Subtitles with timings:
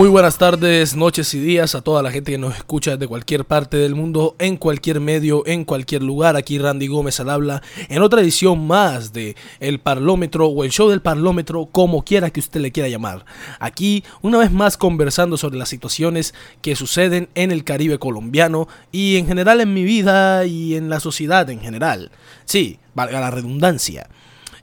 [0.00, 3.44] Muy buenas tardes, noches y días a toda la gente que nos escucha de cualquier
[3.44, 6.36] parte del mundo, en cualquier medio, en cualquier lugar.
[6.36, 10.88] Aquí Randy Gómez al habla en otra edición más de El Parlómetro o el Show
[10.88, 13.26] del Parlómetro, como quiera que usted le quiera llamar.
[13.58, 19.18] Aquí, una vez más, conversando sobre las situaciones que suceden en el Caribe colombiano y
[19.18, 22.10] en general en mi vida y en la sociedad en general.
[22.46, 24.08] Sí, valga la redundancia.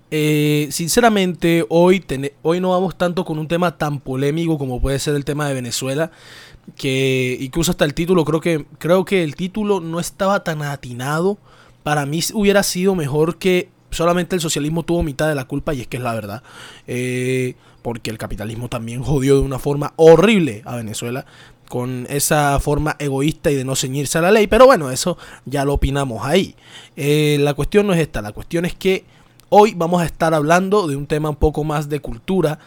[0.10, 2.04] Eh, sinceramente, hoy,
[2.42, 5.54] hoy no vamos tanto con un tema tan polémico como puede ser el tema de
[5.54, 6.12] Venezuela.
[6.76, 11.38] Que incluso hasta el título, creo que, creo que el título no estaba tan atinado.
[11.84, 15.82] Para mí hubiera sido mejor que solamente el socialismo tuvo mitad de la culpa, y
[15.82, 16.44] es que es la verdad.
[16.88, 21.26] Eh, porque el capitalismo también jodió de una forma horrible a Venezuela
[21.70, 24.48] con esa forma egoísta y de no ceñirse a la ley.
[24.48, 26.56] Pero bueno, eso ya lo opinamos ahí.
[26.96, 29.06] Eh, la cuestión no es esta, la cuestión es que
[29.50, 32.60] Hoy vamos a estar hablando de un tema un poco más de cultura,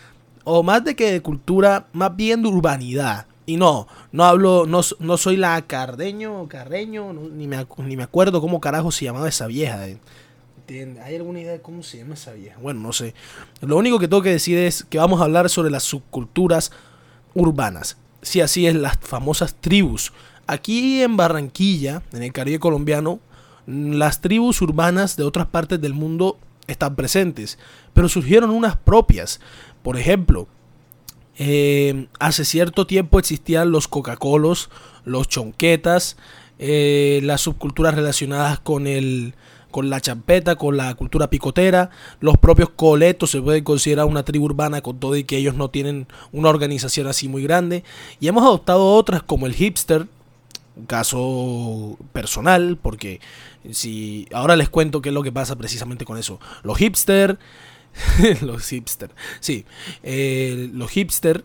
[0.45, 3.27] o más de que de cultura, más bien de urbanidad.
[3.45, 8.41] Y no, no hablo, no, no soy la Cardeño, Carreño, ni, me, ni me acuerdo
[8.41, 9.89] cómo carajo se llamaba esa vieja.
[9.89, 9.99] Eh.
[11.05, 12.57] ¿Hay alguna idea de cómo se llama esa vieja?
[12.63, 13.13] Bueno, no sé.
[13.61, 16.73] Lo único que tengo que decir es que vamos a hablar sobre las subculturas
[17.35, 17.99] urbanas.
[18.23, 20.15] Si así es, las famosas tribus.
[20.47, 23.21] Aquí en Barranquilla, en el Caribe colombiano,
[23.67, 26.39] las tribus urbanas de otras partes del mundo
[26.73, 27.59] están presentes,
[27.93, 29.41] pero surgieron unas propias.
[29.83, 30.49] Por ejemplo,
[31.39, 34.71] eh, hace cierto tiempo existían los Coca-Colos,
[35.05, 36.17] los chonquetas,
[36.59, 39.35] eh, las subculturas relacionadas con el
[39.71, 44.47] con la champeta, con la cultura picotera, los propios coletos se pueden considerar una tribu
[44.47, 47.85] urbana con todo y que ellos no tienen una organización así muy grande,
[48.19, 50.09] y hemos adoptado otras como el hipster,
[50.87, 53.21] caso personal, porque
[53.71, 56.41] si ahora les cuento qué es lo que pasa precisamente con eso.
[56.63, 57.39] Los hipster,
[58.43, 59.65] los hipster, sí,
[60.03, 61.45] eh, los hipster.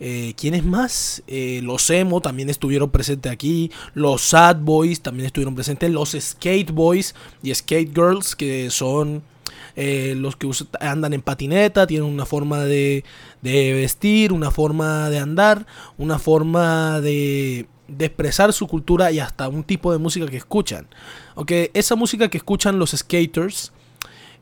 [0.00, 1.24] Eh, ¿Quiénes más?
[1.26, 3.72] Eh, los emo también estuvieron presentes aquí.
[3.94, 5.90] Los sad boys también estuvieron presentes.
[5.90, 9.22] Los skate boys y skate girls que son
[9.74, 10.50] los que
[10.80, 13.04] andan en patineta, tienen una forma de,
[13.42, 19.48] de, vestir, una forma de andar, una forma de, de expresar su cultura y hasta
[19.48, 20.86] un tipo de música que escuchan.
[21.34, 23.72] Aunque esa música que escuchan los skaters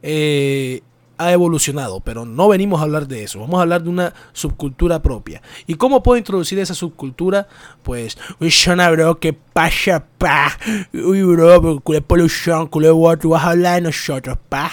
[0.03, 0.83] eh,
[1.19, 3.41] ha evolucionado, pero no venimos a hablar de eso.
[3.41, 5.41] Vamos a hablar de una subcultura propia.
[5.67, 7.49] ¿Y cómo puedo introducir esa subcultura?
[7.83, 10.59] Pues, bro, ¿qué pasa, pa?
[10.93, 14.71] Uy, bro, culé polución, culé water, vas a hablar de nosotros, pa.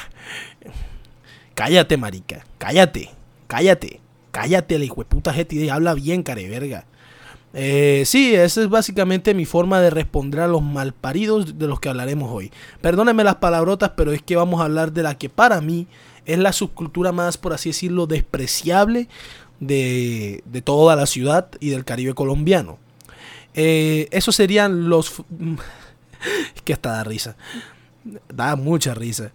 [1.53, 3.11] Cállate, marica, cállate,
[3.47, 4.01] cállate,
[4.31, 6.85] cállate, la hijo de puta gente, habla bien, care verga.
[7.53, 11.89] Eh, sí, esa es básicamente mi forma de responder a los malparidos de los que
[11.89, 12.51] hablaremos hoy.
[12.81, 15.87] Perdónenme las palabrotas, pero es que vamos a hablar de la que para mí
[16.25, 19.07] es la subcultura más, por así decirlo, despreciable
[19.59, 22.79] de, toda la ciudad y del Caribe colombiano.
[23.53, 25.21] Eh, esos serían los...
[26.55, 27.35] es que hasta da risa.
[28.33, 29.31] Da mucha risa.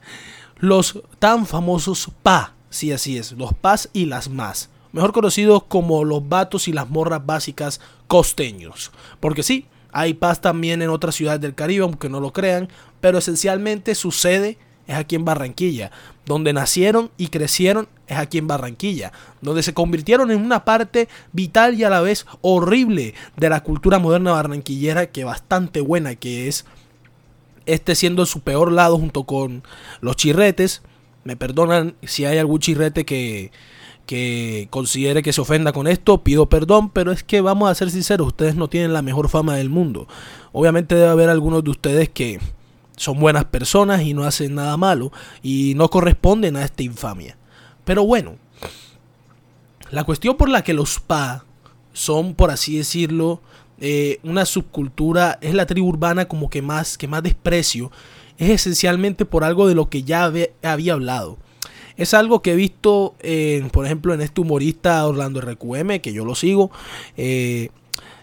[0.56, 2.54] Los tan famosos PA.
[2.68, 3.32] Sí, así es.
[3.32, 8.90] Los PAs y las más mejor conocidos como los vatos y las morras básicas costeños.
[9.20, 12.68] Porque sí, hay paz también en otras ciudades del Caribe, aunque no lo crean,
[13.00, 15.90] pero esencialmente su sede es aquí en Barranquilla.
[16.26, 19.12] Donde nacieron y crecieron es aquí en Barranquilla.
[19.40, 23.98] Donde se convirtieron en una parte vital y a la vez horrible de la cultura
[23.98, 26.64] moderna barranquillera, que bastante buena que es.
[27.66, 29.62] Este siendo su peor lado junto con
[30.00, 30.82] los chirretes.
[31.24, 33.50] Me perdonan si hay algún chirrete que,
[34.08, 37.90] que considere que se ofenda con esto, pido perdón, pero es que vamos a ser
[37.90, 40.08] sinceros, ustedes no tienen la mejor fama del mundo.
[40.50, 42.40] Obviamente debe haber algunos de ustedes que
[42.96, 47.36] son buenas personas y no hacen nada malo y no corresponden a esta infamia.
[47.84, 48.36] Pero bueno,
[49.90, 51.44] la cuestión por la que los PA
[51.92, 53.42] son, por así decirlo,
[53.78, 57.92] eh, una subcultura, es la tribu urbana como que más, que más desprecio,
[58.38, 60.32] es esencialmente por algo de lo que ya
[60.62, 61.36] había hablado
[61.98, 63.14] es algo que he visto,
[63.72, 66.70] por ejemplo, en este humorista Orlando RQM, que yo lo sigo.
[67.16, 67.70] Eh,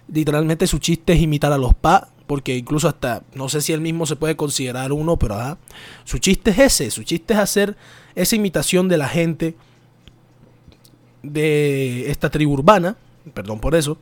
[0.08, 3.82] literalmente su chiste es imitar a los pa, porque incluso hasta, no sé si él
[3.82, 5.58] mismo se puede considerar uno, pero ajá,
[6.06, 7.76] su chiste es ese, su chiste es hacer
[8.16, 9.56] esa imitación de la gente
[11.22, 12.96] de esta tribu urbana,
[13.34, 13.98] perdón por eso,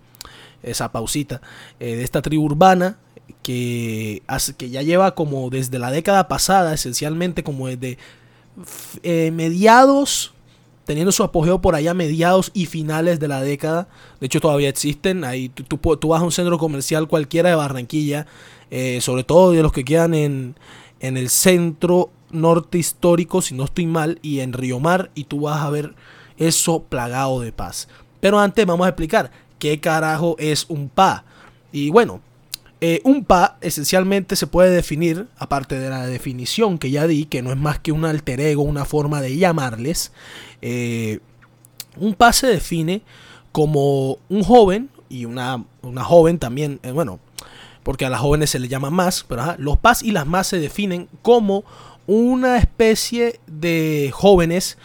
[0.61, 1.41] esa pausita,
[1.79, 2.97] eh, de esta tribu urbana
[3.41, 4.21] que,
[4.57, 7.97] que ya lleva como desde la década pasada, esencialmente como desde
[9.03, 10.33] eh, mediados,
[10.85, 13.87] teniendo su apogeo por allá, mediados y finales de la década.
[14.19, 15.23] De hecho, todavía existen.
[15.23, 18.27] Ahí tú, vas a un centro comercial cualquiera de Barranquilla,
[18.71, 20.55] eh, sobre todo de los que quedan en,
[20.99, 25.41] en el centro norte histórico, si no estoy mal, y en Río Mar, y tú
[25.41, 25.95] vas a ver
[26.37, 27.87] eso plagado de paz.
[28.19, 31.25] Pero antes vamos a explicar qué carajo es un PA.
[31.71, 32.21] Y bueno,
[32.85, 37.41] eh, un PA esencialmente se puede definir, aparte de la definición que ya di, que
[37.41, 40.11] no es más que un alter ego, una forma de llamarles,
[40.61, 41.19] eh,
[41.95, 43.01] un PA se define
[43.53, 47.21] como un joven y una, una joven también, eh, bueno,
[47.83, 50.59] porque a las jóvenes se le llama más, pero los PAS y las más se
[50.59, 51.63] definen como
[52.05, 54.77] una especie de jóvenes,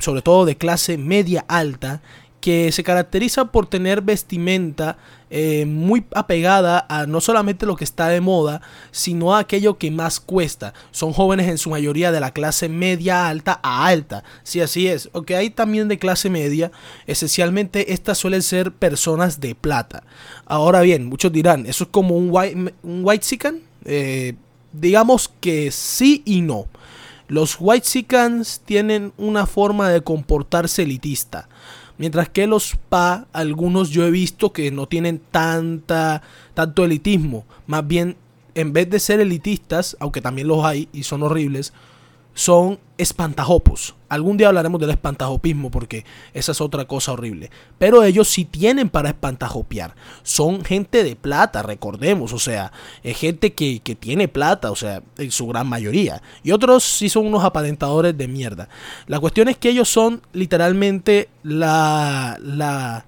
[0.00, 2.02] sobre todo de clase media alta,
[2.42, 4.98] que se caracteriza por tener vestimenta
[5.30, 8.60] eh, muy apegada a no solamente lo que está de moda,
[8.90, 10.74] sino a aquello que más cuesta.
[10.90, 14.24] Son jóvenes en su mayoría de la clase media alta a alta.
[14.42, 15.08] Sí, así es.
[15.12, 16.72] Aunque hay también de clase media,
[17.06, 20.02] esencialmente estas suelen ser personas de plata.
[20.44, 23.24] Ahora bien, muchos dirán, ¿eso es como un white, un white
[23.84, 24.34] eh,
[24.72, 26.66] digamos que sí y no.
[27.28, 28.04] Los white
[28.64, 31.48] tienen una forma de comportarse elitista.
[31.98, 36.22] Mientras que los PA, algunos yo he visto que no tienen tanta,
[36.54, 37.44] tanto elitismo.
[37.66, 38.16] Más bien,
[38.54, 41.72] en vez de ser elitistas, aunque también los hay y son horribles,
[42.34, 43.94] son espantajopos.
[44.08, 47.50] Algún día hablaremos del espantajopismo porque esa es otra cosa horrible.
[47.78, 49.94] Pero ellos sí tienen para espantajopiar.
[50.22, 52.32] Son gente de plata, recordemos.
[52.32, 56.22] O sea, es gente que, que tiene plata, o sea, en su gran mayoría.
[56.42, 58.68] Y otros sí son unos aparentadores de mierda.
[59.06, 62.38] La cuestión es que ellos son literalmente la...
[62.40, 63.06] la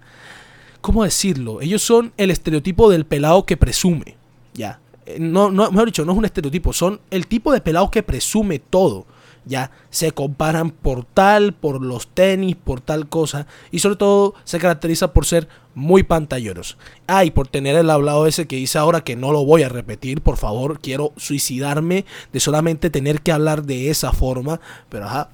[0.80, 1.62] ¿Cómo decirlo?
[1.62, 4.16] Ellos son el estereotipo del pelado que presume.
[4.52, 4.80] Ya.
[5.06, 8.02] Eh, no, no, mejor dicho, no es un estereotipo, son el tipo de pelado que
[8.02, 9.06] presume todo
[9.46, 14.58] ya se comparan por tal, por los tenis, por tal cosa y sobre todo se
[14.58, 16.76] caracteriza por ser muy pantalleros.
[17.06, 19.68] Ah, y por tener el hablado ese que hice ahora que no lo voy a
[19.68, 25.30] repetir, por favor, quiero suicidarme de solamente tener que hablar de esa forma, pero ajá.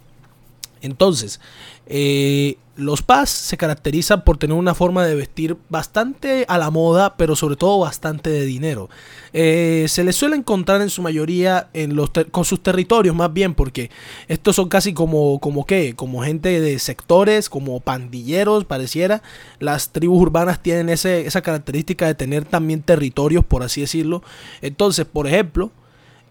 [0.82, 1.40] Entonces,
[1.86, 7.16] eh, los PAS se caracterizan por tener una forma de vestir bastante a la moda,
[7.16, 8.88] pero sobre todo bastante de dinero.
[9.32, 13.54] Eh, se les suele encontrar en su mayoría en los con sus territorios más bien,
[13.54, 13.90] porque
[14.28, 19.22] estos son casi como, como qué, como gente de sectores, como pandilleros, pareciera.
[19.58, 24.22] Las tribus urbanas tienen ese, esa característica de tener también territorios, por así decirlo.
[24.62, 25.70] Entonces, por ejemplo,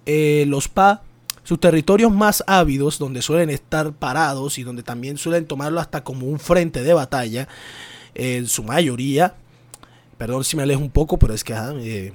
[0.05, 1.03] eh, los PA
[1.49, 6.27] sus territorios más ávidos, donde suelen estar parados y donde también suelen tomarlo hasta como
[6.27, 7.47] un frente de batalla,
[8.13, 9.33] en su mayoría,
[10.19, 12.13] perdón si me alejo un poco, pero es que eh,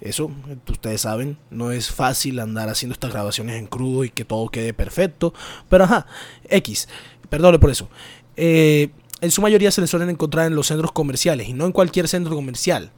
[0.00, 0.30] eso,
[0.68, 4.72] ustedes saben, no es fácil andar haciendo estas grabaciones en crudo y que todo quede
[4.72, 5.34] perfecto,
[5.68, 6.06] pero ajá,
[6.48, 6.88] X,
[7.28, 7.88] perdone por eso.
[8.36, 8.90] Eh,
[9.20, 12.06] en su mayoría se les suelen encontrar en los centros comerciales y no en cualquier
[12.06, 12.92] centro comercial.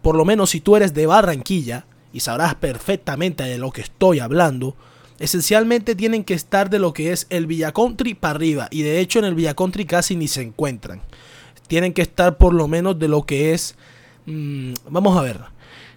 [0.00, 4.20] Por lo menos si tú eres de Barranquilla y sabrás perfectamente de lo que estoy
[4.20, 4.76] hablando,
[5.20, 8.68] esencialmente tienen que estar de lo que es el Villa Country para arriba.
[8.70, 11.02] Y de hecho en el Villa Country casi ni se encuentran.
[11.68, 13.76] Tienen que estar por lo menos de lo que es...
[14.26, 15.40] Mm, vamos a ver.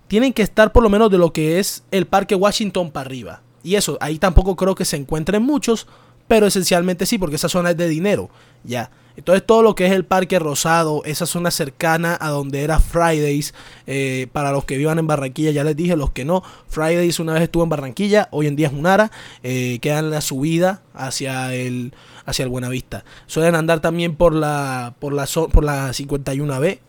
[0.08, 3.42] Tienen que estar por lo menos de lo que es el Parque Washington para arriba.
[3.64, 5.88] Y eso, ahí tampoco creo que se encuentren muchos.
[6.28, 8.30] Pero esencialmente sí, porque esa zona es de dinero.
[8.64, 8.92] Ya.
[9.15, 13.54] Entonces todo lo que es el Parque Rosado, esa zona cercana a donde era Fridays,
[13.86, 17.34] eh, para los que vivan en Barranquilla, ya les dije, los que no, Fridays una
[17.34, 19.12] vez estuvo en Barranquilla, hoy en día es Unara,
[19.43, 21.93] eh, queda en la subida hacia el,
[22.25, 23.05] hacia el Buenavista.
[23.27, 26.79] Suelen andar también por la, por la, por la 51B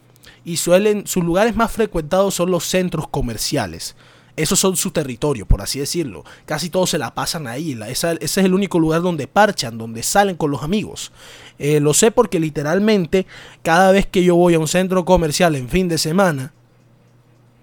[0.44, 3.96] y suelen, sus lugares más frecuentados son los centros comerciales.
[4.36, 6.24] Esos son su territorio, por así decirlo.
[6.44, 7.78] Casi todos se la pasan ahí.
[7.88, 11.12] ese es el único lugar donde parchan, donde salen con los amigos.
[11.58, 13.26] Eh, lo sé porque literalmente
[13.62, 16.52] cada vez que yo voy a un centro comercial en fin de semana,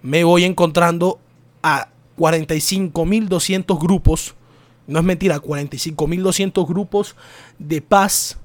[0.00, 1.20] me voy encontrando
[1.62, 1.88] a
[2.18, 4.34] 45.200 grupos.
[4.86, 7.16] No es mentira, 45.200 grupos
[7.58, 8.38] de paz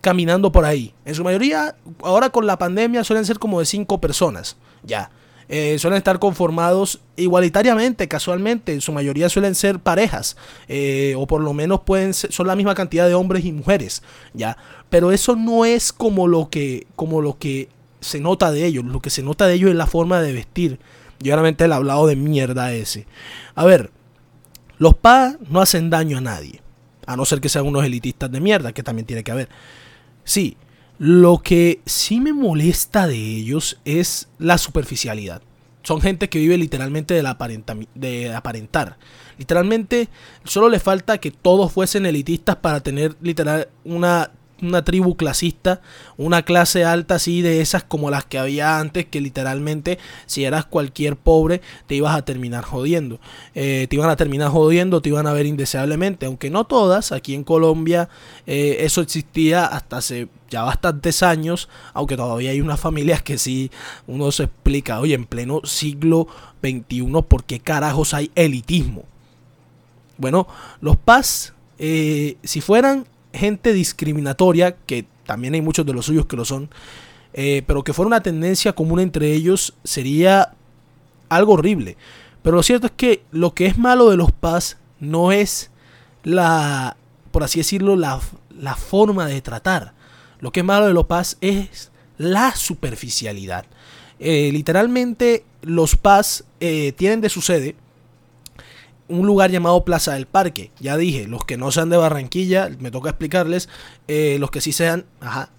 [0.00, 0.94] caminando por ahí.
[1.04, 4.56] En su mayoría, ahora con la pandemia suelen ser como de 5 personas.
[4.82, 5.10] Ya.
[5.48, 10.36] Eh, suelen estar conformados igualitariamente, casualmente, en su mayoría suelen ser parejas,
[10.66, 14.02] eh, o por lo menos pueden son la misma cantidad de hombres y mujeres,
[14.34, 14.56] ya.
[14.90, 17.68] Pero eso no es como lo que, como lo que
[18.00, 20.80] se nota de ellos, lo que se nota de ellos es la forma de vestir.
[21.22, 23.06] Y obviamente el hablado de mierda ese.
[23.54, 23.90] A ver,
[24.78, 26.60] los pa no hacen daño a nadie,
[27.06, 29.48] a no ser que sean unos elitistas de mierda, que también tiene que haber.
[30.24, 30.56] Sí,
[30.98, 35.42] lo que sí me molesta de ellos es la superficialidad.
[35.82, 37.30] Son gente que vive literalmente de, la
[38.36, 38.98] aparentar.
[39.38, 40.08] Literalmente
[40.44, 44.30] solo le falta que todos fuesen elitistas para tener literal una
[44.62, 45.82] una tribu clasista,
[46.16, 50.64] una clase alta así de esas como las que había antes, que literalmente si eras
[50.64, 53.20] cualquier pobre te ibas a terminar jodiendo.
[53.54, 57.34] Eh, te iban a terminar jodiendo, te iban a ver indeseablemente, aunque no todas, aquí
[57.34, 58.08] en Colombia
[58.46, 63.70] eh, eso existía hasta hace ya bastantes años, aunque todavía hay unas familias que sí
[64.06, 66.28] uno se explica, oye, en pleno siglo
[66.62, 69.04] XXI, ¿por qué carajos hay elitismo?
[70.18, 70.46] Bueno,
[70.80, 76.36] los PAS, eh, si fueran gente discriminatoria, que también hay muchos de los suyos que
[76.36, 76.70] lo son,
[77.32, 80.54] eh, pero que fuera una tendencia común entre ellos, sería
[81.28, 81.96] algo horrible.
[82.42, 85.70] Pero lo cierto es que lo que es malo de los PAS no es
[86.22, 86.96] la,
[87.32, 88.20] por así decirlo, la,
[88.58, 89.94] la forma de tratar.
[90.40, 93.66] Lo que es malo de los PAS es la superficialidad.
[94.18, 97.76] Eh, literalmente los PAS tienen de su sede
[99.08, 100.70] un lugar llamado Plaza del Parque.
[100.80, 103.68] Ya dije, los que no sean de Barranquilla, me toca explicarles.
[104.08, 105.50] Eh, los que sí sean, ajá,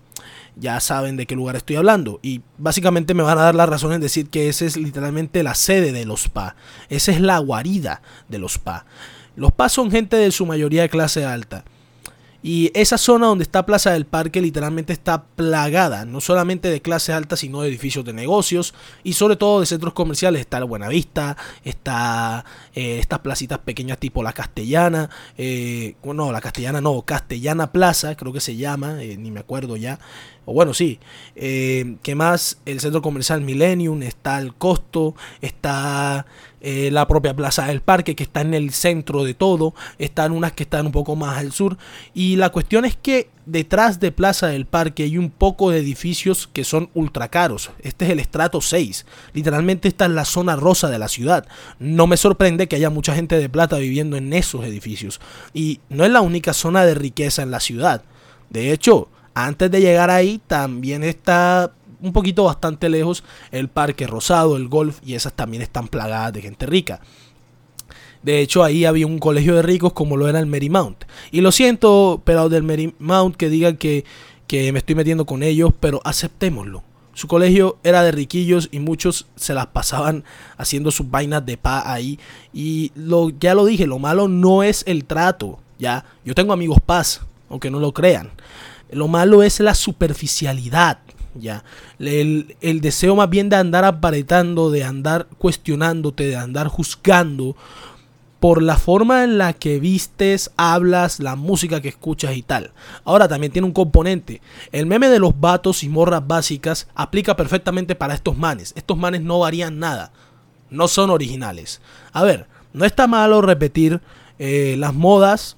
[0.56, 2.20] ya saben de qué lugar estoy hablando.
[2.22, 5.56] Y básicamente me van a dar la razón en decir que esa es literalmente la
[5.56, 6.56] sede de los PA.
[6.90, 8.86] Esa es la guarida de los PA.
[9.36, 11.64] Los PA son gente de su mayoría de clase alta.
[12.44, 17.12] Y esa zona donde está Plaza del Parque literalmente está plagada, no solamente de clase
[17.12, 20.42] alta, sino de edificios de negocios y sobre todo de centros comerciales.
[20.42, 26.80] Está el Buenavista, está eh, estas placitas pequeñas tipo la Castellana, eh, no, la Castellana
[26.80, 30.00] no, Castellana Plaza, creo que se llama, eh, ni me acuerdo ya.
[30.50, 30.98] O bueno, sí.
[31.36, 32.60] Eh, ¿Qué más?
[32.66, 36.26] El centro comercial Millennium, está el Costo, está
[36.62, 39.76] eh, la propia Plaza del Parque, que está en el centro de todo.
[40.00, 41.78] Están unas que están un poco más al sur.
[42.14, 46.48] Y la cuestión es que detrás de Plaza del Parque hay un poco de edificios
[46.48, 47.72] que son ultra caros.
[47.82, 49.06] Este es el estrato 6.
[49.34, 51.46] Literalmente esta es la zona rosa de la ciudad.
[51.78, 55.20] No me sorprende que haya mucha gente de plata viviendo en esos edificios.
[55.54, 58.02] Y no es la única zona de riqueza en la ciudad.
[58.50, 59.10] De hecho,
[59.46, 65.00] antes de llegar ahí también está un poquito bastante lejos el Parque Rosado, el Golf
[65.04, 67.02] y esas también están plagadas de gente rica.
[68.24, 71.06] De hecho, ahí había un colegio de ricos como lo era el Marymount.
[71.32, 74.06] Y lo siento, pero del Marymount que digan que,
[74.48, 76.84] que me estoy metiendo con ellos, pero aceptémoslo.
[77.14, 80.24] Su colegio era de riquillos y muchos se las pasaban
[80.58, 82.20] haciendo sus vainas de pa ahí.
[82.54, 85.60] Y lo, ya lo dije, lo malo no es el trato.
[85.80, 88.32] Ya, yo tengo amigos paz, aunque no lo crean.
[88.92, 91.00] Lo malo es la superficialidad,
[91.36, 91.64] ya.
[92.00, 97.56] El, el, deseo más bien de andar aparentando, de andar cuestionándote, de andar juzgando
[98.40, 102.72] por la forma en la que vistes, hablas, la música que escuchas y tal.
[103.04, 104.42] Ahora también tiene un componente.
[104.72, 108.74] El meme de los vatos y morras básicas aplica perfectamente para estos manes.
[108.76, 110.12] Estos manes no varían nada.
[110.70, 111.82] No son originales.
[112.14, 114.02] A ver, no está malo repetir
[114.38, 115.58] eh, las modas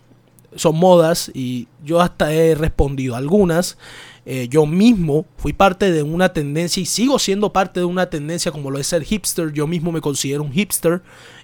[0.55, 3.77] son modas y yo hasta he respondido algunas.
[4.25, 8.51] Eh, yo mismo fui parte de una tendencia y sigo siendo parte de una tendencia
[8.51, 9.51] como lo es ser hipster.
[9.53, 11.01] Yo mismo me considero un hipster.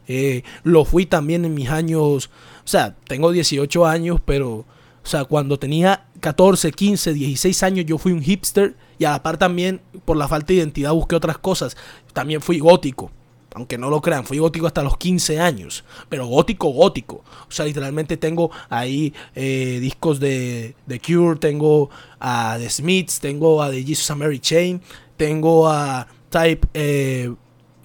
[0.07, 2.29] Eh, lo fui también en mis años,
[2.63, 4.65] o sea, tengo 18 años, pero, o
[5.03, 9.38] sea, cuando tenía 14, 15, 16 años yo fui un hipster y a la par
[9.38, 11.75] también por la falta de identidad busqué otras cosas.
[12.13, 13.12] También fui gótico
[13.55, 17.24] aunque no lo crean, fui gótico hasta los 15 años, pero gótico, gótico.
[17.47, 23.63] O sea, literalmente tengo ahí eh, discos de The Cure, tengo a The Smiths, tengo
[23.63, 24.81] a The Jesus and Mary Chain,
[25.15, 27.33] tengo a Type, eh,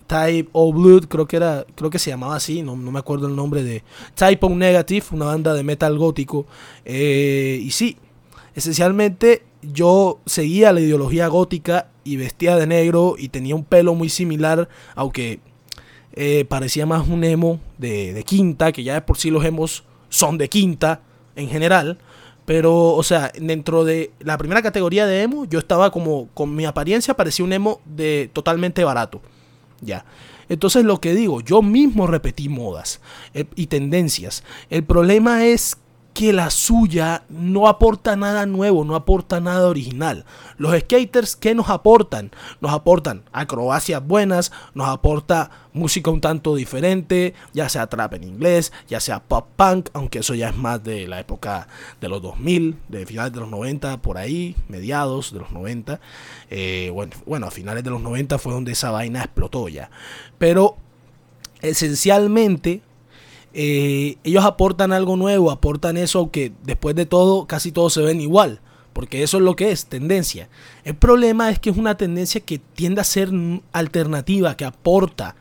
[0.08, 3.36] Type O Blood, creo que era, creo que se llamaba así, no, me acuerdo el
[3.36, 3.84] nombre de
[4.16, 6.46] Type O Negative, una banda de metal gótico.
[6.84, 7.96] Eh, y sí,
[8.56, 14.08] esencialmente yo seguía la ideología gótica y vestía de negro y tenía un pelo muy
[14.08, 15.38] similar, aunque
[16.12, 20.38] eh, parecía más un emo de, quinta, que ya de por sí los emos son
[20.38, 21.02] de quinta
[21.37, 21.99] en general.
[22.47, 26.64] Pero, o sea, dentro de la primera categoría de emo, yo estaba como, con mi
[26.64, 29.21] apariencia, parecía un emo de totalmente barato.
[29.81, 30.05] Ya.
[30.49, 33.00] Entonces lo que digo, yo mismo repetí modas
[33.35, 34.43] eh, y tendencias.
[34.69, 35.79] El problema es
[36.12, 40.25] que la suya no aporta nada nuevo, no aporta nada original.
[40.59, 42.33] Los skaters, ¿qué nos aportan?
[42.61, 48.73] Nos aportan acrobacias buenas, nos aporta música un tanto diferente, ya sea trap en inglés,
[48.88, 51.69] ya sea pop punk, aunque eso ya es más de la época
[52.00, 56.00] de los 2000, de finales de los 90, por ahí, mediados de los 90.
[56.50, 59.90] Eh, bueno, bueno, a finales de los 90 fue donde esa vaina explotó ya.
[60.38, 60.76] Pero
[61.62, 62.83] esencialmente
[63.52, 68.21] eh, ellos aportan algo nuevo, aportan eso que después de todo casi todos se ven
[68.21, 68.61] igual,
[68.92, 70.49] porque eso es lo que es, tendencia.
[70.85, 73.30] El problema es que es una tendencia que tiende a ser
[73.73, 75.37] alternativa, que aporta,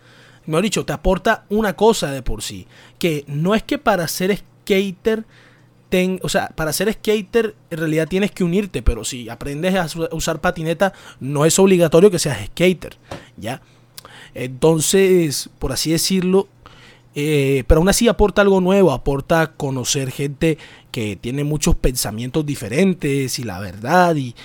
[0.45, 4.35] mejor dicho, te aporta una cosa de por sí, que no es que para ser
[4.35, 5.25] skater
[5.89, 9.87] ten, o sea, para ser skater en realidad tienes que unirte, pero si aprendes a
[10.11, 12.97] usar patineta no es obligatorio que seas skater,
[13.37, 13.61] ¿ya?
[14.35, 16.47] Entonces, por así decirlo,
[17.15, 20.57] eh, pero aún así aporta algo nuevo, aporta conocer gente
[20.91, 24.35] que tiene muchos pensamientos diferentes y la verdad y,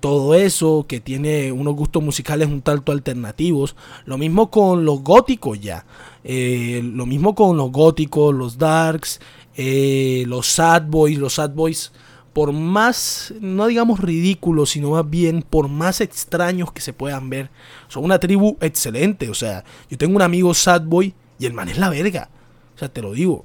[0.00, 3.76] todo eso, que tiene unos gustos musicales un tanto alternativos.
[4.04, 5.86] Lo mismo con los góticos ya.
[6.24, 9.20] Eh, lo mismo con los góticos, los darks,
[9.54, 11.92] eh, los sad boys, los sad boys.
[12.32, 17.50] Por más, no digamos ridículos, sino más bien por más extraños que se puedan ver,
[17.88, 19.30] son una tribu excelente.
[19.30, 22.28] O sea, yo tengo un amigo sad boy y el man es la verga.
[22.74, 23.44] O sea, te lo digo.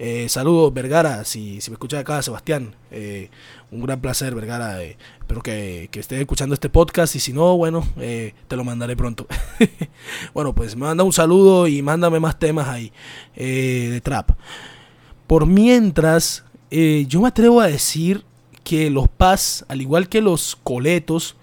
[0.00, 2.74] Eh, saludos, Vergara, si, si me escuchas acá, Sebastián.
[2.90, 3.30] Eh,
[3.70, 4.82] un gran placer, Vergara.
[4.82, 8.96] Eh, espero que, que, estés escuchando este podcast y si no, bueno, te lo mandaré
[8.96, 9.26] pronto.
[10.34, 12.92] bueno, pues manda un saludo y mándame más temas ahí
[13.36, 14.32] de trap.
[15.26, 18.24] Por mientras, yo me atrevo a decir
[18.64, 21.36] que los PAS, al igual que los coletos,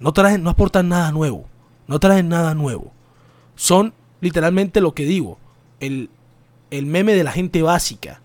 [0.00, 1.46] no traen, no aportan nada nuevo.
[1.86, 2.92] No traen nada nuevo.
[3.54, 5.38] Son literalmente lo que digo.
[5.80, 6.10] El,
[6.70, 8.20] el meme de la gente básica.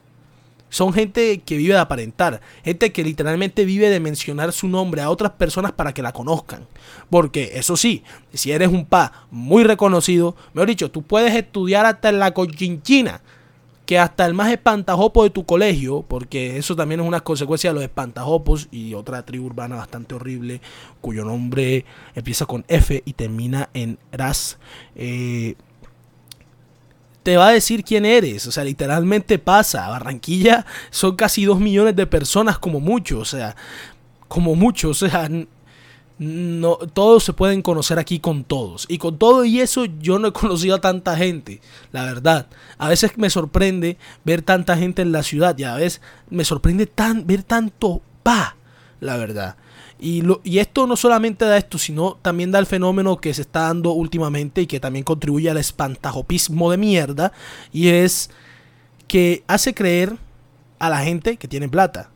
[0.70, 5.10] Son gente que vive de aparentar, gente que literalmente vive de mencionar su nombre a
[5.10, 6.66] otras personas para que la conozcan.
[7.10, 12.08] Porque eso sí, si eres un pa muy reconocido, mejor dicho, tú puedes estudiar hasta
[12.08, 13.22] en la cochinchina,
[13.86, 17.74] que hasta el más espantajopo de tu colegio, porque eso también es una consecuencia de
[17.74, 20.62] los espantajopos y otra tribu urbana bastante horrible,
[21.02, 21.84] cuyo nombre
[22.16, 24.58] empieza con F y termina en Ras.
[24.96, 25.56] Eh,
[27.24, 28.48] te va a decir quién eres.
[28.48, 29.88] O sea, literalmente pasa.
[29.90, 33.20] Barranquilla son casi dos millones de personas como mucho.
[33.20, 33.56] O sea,
[34.28, 34.90] como mucho.
[34.90, 35.30] O sea,
[36.18, 38.86] no, todos se pueden conocer aquí con todos.
[38.90, 41.62] Y con todo y eso yo no he conocido a tanta gente.
[41.92, 42.48] La verdad.
[42.78, 45.58] A veces me sorprende ver tanta gente en la ciudad.
[45.58, 48.56] Y a veces me sorprende tan, ver tanto pa.
[49.00, 49.56] La verdad.
[50.02, 53.62] Y, y, esto no solamente da esto, sino también da el fenómeno que se está
[53.62, 57.32] dando últimamente y que también contribuye al espantajopismo de mierda.
[57.72, 58.32] Y es
[59.08, 60.18] que hace creer
[60.80, 62.10] a la gente que tiene plata.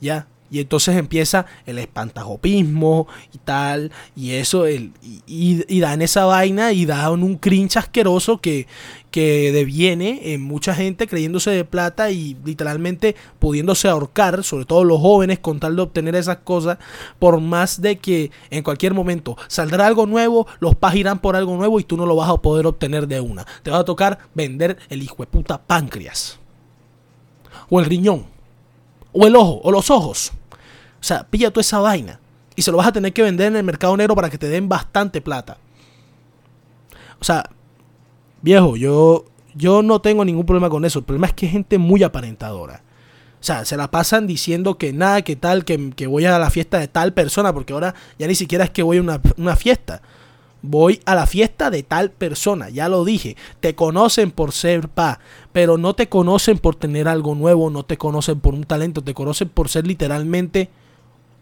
[0.00, 0.28] Ya.
[0.52, 3.90] Y entonces empieza el espantajopismo y tal.
[4.14, 4.92] Y eso, el,
[5.26, 8.66] y, dan esa vaina y dan un cringe asqueroso que,
[9.10, 15.00] que deviene en mucha gente creyéndose de plata y literalmente pudiéndose ahorcar, sobre todo los
[15.00, 16.76] jóvenes, con tal de obtener esas cosas.
[17.18, 21.56] Por más de que en cualquier momento saldrá algo nuevo, los pas irán por algo
[21.56, 23.46] nuevo y tú no lo vas a poder obtener de una.
[23.62, 26.38] Te va a tocar vender el hijo de puta páncreas.
[27.70, 28.26] O el riñón.
[29.14, 29.62] O el ojo.
[29.64, 30.32] O los ojos.
[31.02, 32.20] O sea, pilla toda esa vaina.
[32.54, 34.48] Y se lo vas a tener que vender en el mercado negro para que te
[34.48, 35.58] den bastante plata.
[37.20, 37.50] O sea,
[38.40, 39.24] viejo, yo,
[39.56, 41.00] yo no tengo ningún problema con eso.
[41.00, 42.82] El problema es que es gente muy aparentadora.
[43.40, 46.50] O sea, se la pasan diciendo que nada, que tal, que, que, voy a la
[46.50, 49.56] fiesta de tal persona, porque ahora ya ni siquiera es que voy a una, una
[49.56, 50.02] fiesta.
[50.64, 53.36] Voy a la fiesta de tal persona, ya lo dije.
[53.58, 55.18] Te conocen por ser pa,
[55.52, 59.14] pero no te conocen por tener algo nuevo, no te conocen por un talento, te
[59.14, 60.70] conocen por ser literalmente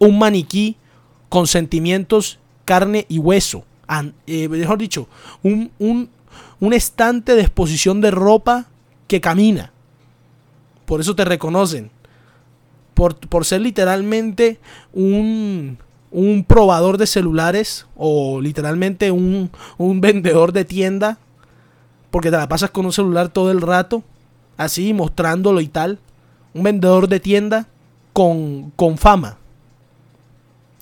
[0.01, 0.77] un maniquí
[1.29, 3.65] con sentimientos, carne y hueso.
[4.27, 5.09] Eh, mejor dicho,
[5.43, 8.67] un, un, estante de exposición de ropa
[9.07, 9.73] que camina.
[10.87, 11.91] Por eso te reconocen.
[12.95, 14.59] Por, por ser literalmente
[14.93, 15.79] un,
[16.11, 21.19] un, probador de celulares o literalmente un, un vendedor de tienda.
[22.11, 24.03] Porque te la pasas con un celular todo el rato.
[24.57, 25.99] Así, mostrándolo y tal.
[26.55, 27.67] Un vendedor de tienda
[28.13, 29.40] con, con fama.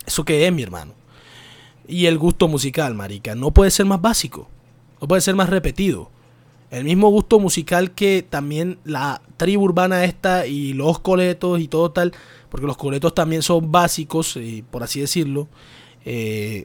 [0.09, 0.95] ¿Eso qué es, mi hermano?
[1.87, 4.49] Y el gusto musical, marica, no puede ser más básico,
[5.03, 6.11] no puede ser más repetido.
[6.71, 11.91] El mismo gusto musical que también la tribu urbana esta y los coletos y todo
[11.91, 12.15] tal,
[12.49, 15.47] porque los coletos también son básicos, eh, por así decirlo.
[16.07, 16.65] Eh,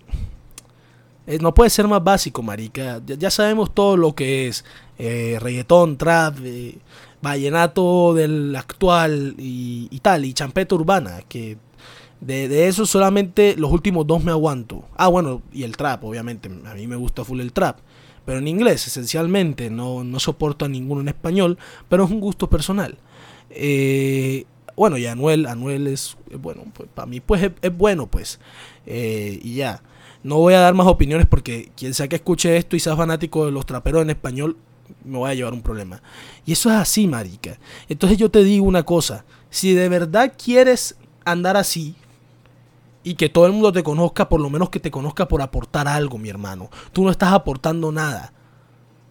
[1.28, 3.02] eh, no puede ser más básico, marica.
[3.06, 4.64] Ya, sabemos todo lo que es
[4.98, 6.38] reggaetón, trap,
[7.22, 11.58] vallenato del actual y, y, tal, y champeta urbana, que
[12.26, 14.86] de, eso solamente los últimos dos me aguanto.
[14.96, 16.50] Ah, bueno, y el trap, obviamente.
[16.66, 17.80] A mí me gusta full el trap.
[18.26, 19.70] Pero en inglés, esencialmente.
[19.70, 21.58] No, no soporto a ninguno en español.
[21.90, 22.98] Pero es un gusto personal.
[23.50, 28.40] Eh, bueno, y Anuel, Anuel es, bueno, pues, para mí pues es, bueno, pues.
[28.86, 29.84] Eh, y ya.
[30.24, 33.46] No voy a dar más opiniones porque quien sea que escuche esto y sea fanático
[33.46, 34.56] de los traperos en español,
[35.04, 36.02] me voy a llevar un problema.
[36.46, 37.60] Y eso es así, marica.
[37.90, 39.26] Entonces yo te digo una cosa.
[39.50, 41.96] Si de verdad quieres andar así,
[43.04, 45.88] y que todo el mundo te conozca, por lo menos que te conozca por aportar
[45.88, 46.70] algo, mi hermano.
[46.94, 48.34] Tú no estás aportando nada.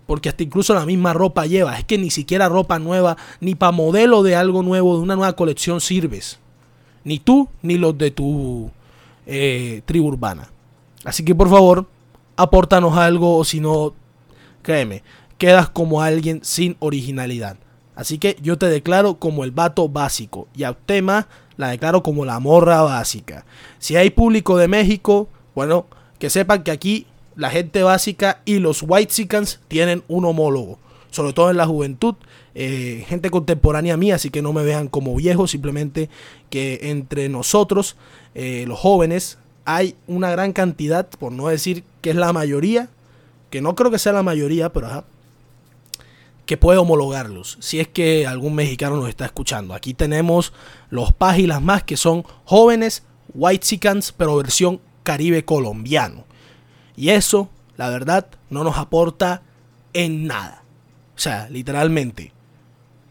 [0.07, 1.79] porque hasta incluso la misma ropa lleva.
[1.79, 5.35] Es que ni siquiera ropa nueva, ni para modelo de algo nuevo, de una nueva
[5.35, 6.39] colección sirves.
[7.05, 8.71] Ni tú, ni los de tu
[9.27, 10.51] eh, tribu urbana.
[11.05, 11.87] Así que por favor,
[12.37, 13.95] apórtanos algo o si no,
[14.63, 15.03] créeme,
[15.39, 17.57] quedas como alguien sin originalidad.
[18.03, 22.25] Así que yo te declaro como el vato básico y a tema la declaro como
[22.25, 23.45] la morra básica.
[23.79, 25.87] Si hay público de México, bueno,
[26.19, 30.81] que sepan que aquí la gente básica y los white tienen un homólogo,
[31.13, 32.17] sobre todo en la juventud,
[32.57, 36.11] eh, gente contemporánea mía, así que no me vean como viejo, simplemente
[36.51, 37.95] que entre nosotros,
[38.35, 42.89] eh, los jóvenes, hay una gran cantidad, por no decir que es la mayoría,
[43.51, 45.05] que no creo que sea la mayoría, pero ajá,
[46.47, 49.75] que puede homologarlos, si es que algún mexicano nos está escuchando.
[49.75, 50.53] Aquí tenemos
[50.91, 53.67] los páginas más que son jóvenes white
[54.17, 56.25] pero versión caribe colombiano.
[56.97, 59.43] Y eso, la verdad, no nos aporta
[59.93, 60.63] en nada.
[61.17, 62.33] O sea, literalmente.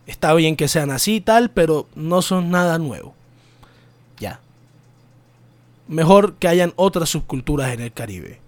[0.05, 3.15] Está bien que sean así y tal, pero no son nada nuevo.
[4.19, 4.41] Ya.
[5.87, 8.41] Mejor que hayan otras subculturas en el Caribe.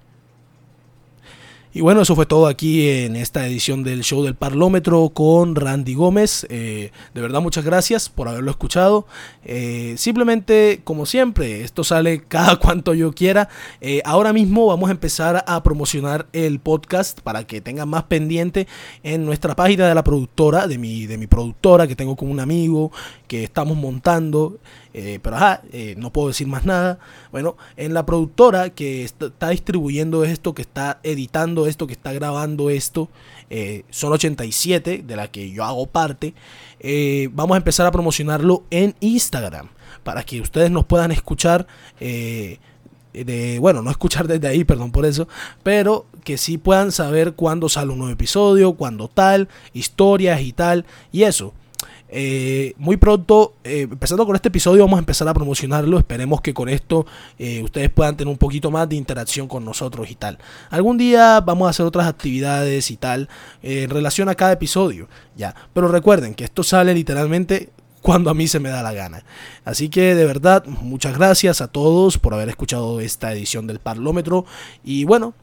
[1.76, 5.96] Y bueno, eso fue todo aquí en esta edición del show del Parlómetro con Randy
[5.96, 6.46] Gómez.
[6.52, 9.08] Eh, de verdad, muchas gracias por haberlo escuchado.
[9.44, 13.50] Eh, simplemente, como siempre, esto sale cada cuanto yo quiera.
[13.82, 18.68] Eh, ahora mismo vamos a empezar a promocionar el podcast para que tengan más pendiente
[19.02, 22.40] en nuestra página de la productora, de mi, de mi productora que tengo con un
[22.40, 22.92] amigo
[23.28, 24.60] que estamos montando.
[24.94, 27.00] Eh, pero ajá, eh, no puedo decir más nada.
[27.32, 32.70] Bueno, en la productora que está, distribuyendo esto, que está editando esto, que está grabando
[32.70, 33.10] esto,
[33.50, 36.34] eh, son 87, de la que yo hago parte.
[37.32, 39.70] vamos a empezar a promocionarlo en Instagram,
[40.04, 41.68] para que ustedes nos puedan escuchar.
[42.00, 45.28] De, bueno, no escuchar desde ahí, perdón por eso,
[45.62, 50.84] pero que sí puedan saber cuándo sale un nuevo episodio, cuándo tal, historias y tal,
[51.12, 51.54] y eso.
[52.16, 55.98] Eh, muy pronto, eh, empezando con este episodio, vamos a empezar a promocionarlo.
[55.98, 57.08] Esperemos que con esto
[57.40, 60.38] eh, ustedes puedan tener un poquito más de interacción con nosotros y tal.
[60.70, 63.30] Algún día vamos a hacer otras actividades y tal
[63.64, 65.08] en relación a cada episodio.
[65.36, 67.72] Ya, pero recuerden que esto sale literalmente
[68.04, 69.26] cuando a mí se me da la gana.
[69.66, 74.46] Así que de verdad, muchas gracias a todos por haber escuchado esta edición del Parlómetro.
[74.84, 75.34] Y bueno,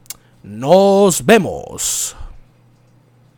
[0.45, 2.15] nos vemos.